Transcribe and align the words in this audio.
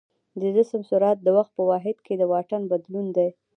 د 0.41 0.41
جسم 0.55 0.81
سرعت 0.89 1.17
د 1.23 1.27
وخت 1.37 1.51
په 1.57 1.63
واحد 1.69 1.97
کې 2.05 2.13
د 2.17 2.23
واټن 2.31 2.61
بدلون 2.71 3.07
دی. 3.17 3.29